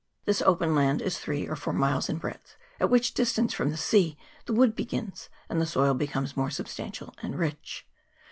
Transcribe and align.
This 0.25 0.41
open 0.41 0.73
land 0.73 0.99
is 0.99 1.19
three 1.19 1.47
or 1.47 1.55
four 1.55 1.73
miles 1.73 2.09
in 2.09 2.17
breadth, 2.17 2.55
at 2.79 2.89
which 2.89 3.13
distance 3.13 3.53
from 3.53 3.69
the 3.69 3.77
sea 3.77 4.17
the 4.47 4.53
wood 4.53 4.75
begins, 4.75 5.29
and 5.47 5.61
the 5.61 5.67
soil 5.67 5.93
becomes 5.93 6.35
more 6.35 6.49
sub 6.49 6.65
stantial 6.65 7.13
and 7.21 7.37
rich. 7.37 7.85